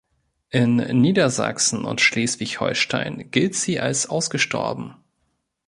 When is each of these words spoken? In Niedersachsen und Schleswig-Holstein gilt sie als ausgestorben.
In 0.49 0.77
Niedersachsen 0.77 1.85
und 1.85 2.01
Schleswig-Holstein 2.01 3.29
gilt 3.29 3.53
sie 3.53 3.79
als 3.79 4.09
ausgestorben. 4.09 4.95